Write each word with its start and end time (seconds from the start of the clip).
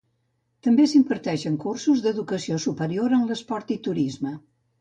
També 0.67 0.85
s'hi 0.91 0.97
imparteixen 0.99 1.59
cursos 1.67 2.01
d'educació 2.05 2.59
superior 2.67 3.17
en 3.19 3.37
esport 3.39 3.75
i 3.77 3.81
turisme. 3.91 4.37